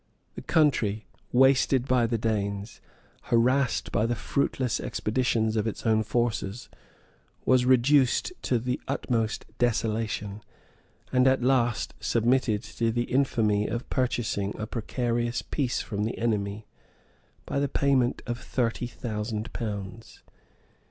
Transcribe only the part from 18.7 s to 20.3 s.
thousand pounds.